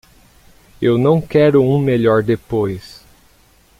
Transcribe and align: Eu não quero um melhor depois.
Eu 0.81 0.97
não 0.97 1.21
quero 1.21 1.61
um 1.61 1.77
melhor 1.77 2.23
depois. 2.23 3.05